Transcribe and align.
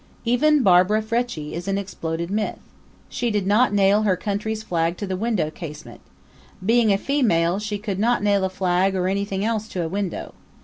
Even 0.25 0.63
Barbara 0.63 0.99
Frietchie 1.03 1.53
is 1.53 1.67
an 1.67 1.77
exploded 1.77 2.31
myth. 2.31 2.57
She 3.07 3.29
did 3.29 3.45
not 3.45 3.71
nail 3.71 4.01
her 4.01 4.15
country's 4.17 4.63
flag 4.63 4.97
to 4.97 5.05
the 5.05 5.15
window 5.15 5.51
casement. 5.51 6.01
Being 6.65 6.91
a 6.91 6.97
female, 6.97 7.59
she 7.59 7.77
could 7.77 7.99
not 7.99 8.23
nail 8.23 8.43
a 8.43 8.49
flag 8.49 8.95
or 8.95 9.07
anything 9.07 9.45
else 9.45 9.67
to 9.67 9.83
a 9.85 9.87
window. 9.87 10.33